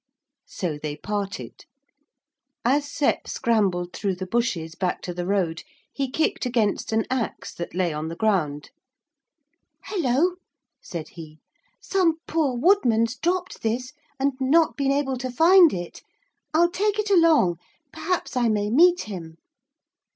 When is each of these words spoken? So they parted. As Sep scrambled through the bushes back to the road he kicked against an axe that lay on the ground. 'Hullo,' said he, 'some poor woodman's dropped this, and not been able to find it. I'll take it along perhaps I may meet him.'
So 0.47 0.79
they 0.81 0.95
parted. 0.97 1.65
As 2.65 2.91
Sep 2.91 3.27
scrambled 3.27 3.93
through 3.93 4.15
the 4.15 4.25
bushes 4.25 4.73
back 4.73 5.03
to 5.03 5.13
the 5.13 5.27
road 5.27 5.61
he 5.93 6.09
kicked 6.09 6.43
against 6.47 6.91
an 6.91 7.05
axe 7.11 7.53
that 7.53 7.75
lay 7.75 7.93
on 7.93 8.07
the 8.07 8.15
ground. 8.15 8.71
'Hullo,' 9.89 10.37
said 10.81 11.09
he, 11.09 11.39
'some 11.79 12.15
poor 12.27 12.57
woodman's 12.57 13.15
dropped 13.15 13.61
this, 13.61 13.93
and 14.19 14.33
not 14.39 14.75
been 14.75 14.91
able 14.91 15.17
to 15.17 15.29
find 15.29 15.71
it. 15.71 16.01
I'll 16.51 16.71
take 16.71 16.97
it 16.97 17.11
along 17.11 17.59
perhaps 17.93 18.35
I 18.35 18.49
may 18.49 18.71
meet 18.71 19.01
him.' 19.01 19.37